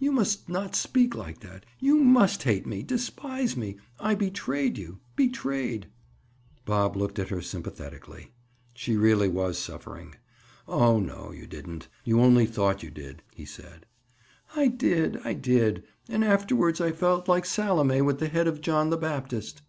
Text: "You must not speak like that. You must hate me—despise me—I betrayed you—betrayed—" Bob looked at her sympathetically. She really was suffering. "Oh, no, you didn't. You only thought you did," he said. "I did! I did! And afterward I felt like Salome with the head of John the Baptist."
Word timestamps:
"You 0.00 0.10
must 0.10 0.48
not 0.48 0.74
speak 0.74 1.14
like 1.14 1.38
that. 1.38 1.64
You 1.78 1.98
must 1.98 2.42
hate 2.42 2.66
me—despise 2.66 3.56
me—I 3.56 4.16
betrayed 4.16 4.76
you—betrayed—" 4.76 5.86
Bob 6.66 6.96
looked 6.96 7.20
at 7.20 7.28
her 7.28 7.40
sympathetically. 7.40 8.32
She 8.74 8.96
really 8.96 9.28
was 9.28 9.56
suffering. 9.58 10.16
"Oh, 10.66 10.98
no, 10.98 11.30
you 11.30 11.46
didn't. 11.46 11.86
You 12.02 12.20
only 12.20 12.44
thought 12.46 12.82
you 12.82 12.90
did," 12.90 13.22
he 13.36 13.44
said. 13.44 13.86
"I 14.56 14.66
did! 14.66 15.20
I 15.24 15.32
did! 15.32 15.84
And 16.08 16.24
afterward 16.24 16.80
I 16.80 16.90
felt 16.90 17.28
like 17.28 17.44
Salome 17.44 18.02
with 18.02 18.18
the 18.18 18.26
head 18.26 18.48
of 18.48 18.60
John 18.62 18.90
the 18.90 18.96
Baptist." 18.96 19.62